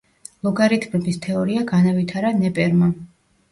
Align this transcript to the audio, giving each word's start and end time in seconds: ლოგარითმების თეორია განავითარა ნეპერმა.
ლოგარითმების 0.45 1.19
თეორია 1.27 1.63
განავითარა 1.73 2.35
ნეპერმა. 2.43 2.93